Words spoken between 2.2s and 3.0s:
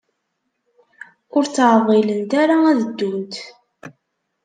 ara ad